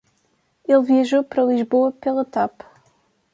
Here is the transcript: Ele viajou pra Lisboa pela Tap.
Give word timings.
Ele 0.67 0.81
viajou 0.83 1.23
pra 1.23 1.43
Lisboa 1.43 1.91
pela 1.91 2.25
Tap. 2.25 2.63